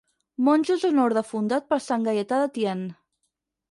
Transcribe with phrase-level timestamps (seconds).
[0.47, 2.93] Monjos d'un orde fundat per sant Gaietà de Thiene.